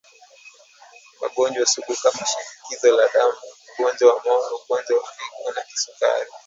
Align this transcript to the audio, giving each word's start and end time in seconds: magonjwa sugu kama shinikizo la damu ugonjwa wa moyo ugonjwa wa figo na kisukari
magonjwa 1.21 1.65
sugu 1.65 1.95
kama 1.95 2.25
shinikizo 2.31 2.91
la 2.97 3.07
damu 3.13 3.33
ugonjwa 3.73 4.13
wa 4.13 4.19
moyo 4.23 4.55
ugonjwa 4.57 4.97
wa 4.99 5.07
figo 5.11 5.51
na 5.55 5.61
kisukari 5.61 6.29